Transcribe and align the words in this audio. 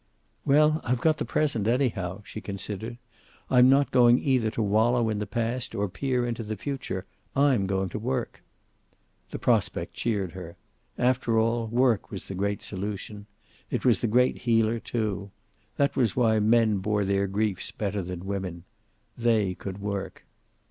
"Well, 0.45 0.81
I've 0.83 0.99
got 0.99 1.19
the 1.19 1.25
present, 1.25 1.67
anyhow," 1.67 2.23
she 2.25 2.41
considered. 2.41 2.97
"I'm 3.51 3.69
not 3.69 3.91
going 3.91 4.17
either 4.17 4.49
to 4.49 4.63
wallow 4.63 5.09
in 5.09 5.19
the 5.19 5.27
past 5.27 5.75
or 5.75 5.87
peer 5.89 6.25
into 6.25 6.41
the 6.41 6.55
future. 6.57 7.05
I'm 7.35 7.67
going 7.67 7.89
to 7.89 7.99
work." 7.99 8.41
The 9.29 9.37
prospect 9.37 9.93
cheered 9.93 10.31
her. 10.31 10.55
After 10.97 11.37
all, 11.37 11.67
work 11.67 12.09
was 12.09 12.27
the 12.27 12.33
great 12.33 12.63
solution. 12.63 13.27
It 13.69 13.85
was 13.85 13.99
the 13.99 14.07
great 14.07 14.39
healer, 14.39 14.79
too. 14.79 15.29
That 15.77 15.95
was 15.95 16.15
why 16.15 16.39
men 16.39 16.79
bore 16.79 17.05
their 17.05 17.27
griefs 17.27 17.69
better 17.69 18.01
than 18.01 18.25
women. 18.25 18.63
They 19.15 19.53
could 19.53 19.77
work. 19.81 20.25